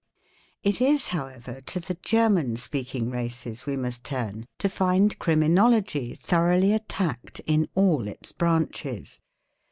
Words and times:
_It 0.63 0.81
is, 0.81 1.09
however, 1.09 1.61
to 1.67 1.79
the 1.79 1.93
German 2.01 2.55
speaking 2.55 3.11
races 3.11 3.67
we 3.67 3.77
must 3.77 4.03
turn 4.03 4.47
to 4.57 4.67
find 4.67 5.19
| 5.19 5.19
Criminology 5.19 6.15
thoroughly 6.15 6.73
attacked 6.73 7.39
in 7.41 7.69
all 7.75 8.07
its 8.07 8.31
branches. 8.31 9.21